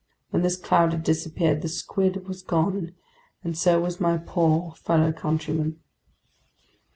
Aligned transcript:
When 0.31 0.41
this 0.41 0.57
cloud 0.57 0.93
had 0.93 1.03
dispersed, 1.03 1.61
the 1.61 1.67
squid 1.69 2.27
was 2.27 2.41
gone, 2.41 2.95
and 3.43 3.55
so 3.55 3.79
was 3.81 4.01
my 4.01 4.17
poor 4.17 4.71
fellow 4.73 5.11
countryman! 5.13 5.79